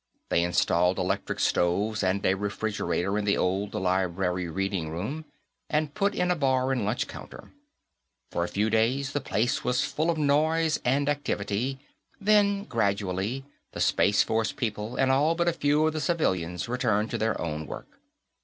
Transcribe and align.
They 0.29 0.41
installed 0.43 0.97
electric 0.97 1.39
stoves 1.39 2.01
and 2.01 2.25
a 2.25 2.33
refrigerator 2.33 3.19
in 3.19 3.25
the 3.25 3.37
old 3.37 3.75
Library 3.75 4.47
Reading 4.49 4.89
Room, 4.89 5.25
and 5.69 5.93
put 5.93 6.15
in 6.15 6.31
a 6.31 6.35
bar 6.35 6.71
and 6.71 6.83
lunch 6.85 7.05
counter. 7.07 7.51
For 8.31 8.43
a 8.43 8.47
few 8.47 8.71
days, 8.71 9.11
the 9.13 9.21
place 9.21 9.63
was 9.63 9.83
full 9.83 10.09
of 10.09 10.17
noise 10.17 10.79
and 10.83 11.07
activity, 11.07 11.77
then, 12.19 12.63
gradually, 12.63 13.45
the 13.73 13.79
Space 13.79 14.23
Force 14.23 14.51
people 14.51 14.95
and 14.95 15.11
all 15.11 15.35
but 15.35 15.47
a 15.47 15.53
few 15.53 15.85
of 15.85 15.93
the 15.93 16.01
civilians 16.01 16.67
returned 16.67 17.11
to 17.11 17.19
their 17.19 17.39
own 17.39 17.67
work. 17.67 17.99